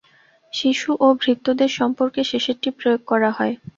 [0.53, 3.53] শিশু এবং ভৃত্যদের সম্পর্কে শেষেরটি প্রয়োগ করা হয়।